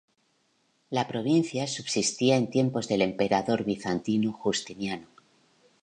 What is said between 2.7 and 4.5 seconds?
del emperador bizantino